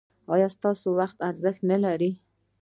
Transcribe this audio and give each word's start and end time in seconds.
ایا 0.33 0.47
ستاسو 0.55 0.87
وخت 0.99 1.17
ارزښت 1.29 1.61
نلري؟ 1.71 2.11